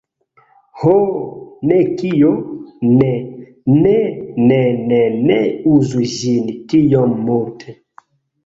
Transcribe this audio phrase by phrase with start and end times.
[0.83, 0.93] Ho..
[1.71, 2.31] ne kio?
[2.87, 3.11] Ne!
[3.83, 3.93] Ne
[4.47, 5.39] ne ne ne
[5.75, 7.79] uzu ĝin tiom multe!